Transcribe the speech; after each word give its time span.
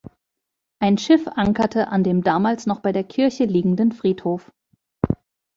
Ein 0.79 0.97
Schiff 0.97 1.27
ankerte 1.27 1.89
an 1.89 2.03
dem 2.03 2.23
damals 2.23 2.65
noch 2.65 2.79
bei 2.79 2.91
der 2.91 3.03
Kirche 3.03 3.43
liegenden 3.45 3.91
Friedhof. 3.91 4.51